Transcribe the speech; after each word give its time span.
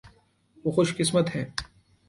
وہ 0.65 0.71
خوش 0.71 0.95
قسمت 0.97 1.35
ہیں۔ 1.35 1.45